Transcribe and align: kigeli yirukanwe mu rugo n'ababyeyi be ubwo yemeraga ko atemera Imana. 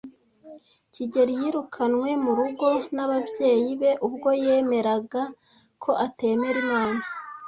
kigeli 0.93 1.33
yirukanwe 1.41 2.09
mu 2.23 2.31
rugo 2.39 2.67
n'ababyeyi 2.95 3.71
be 3.81 3.91
ubwo 4.07 4.29
yemeraga 4.43 5.21
ko 5.83 5.91
atemera 6.05 6.57
Imana. 6.65 7.01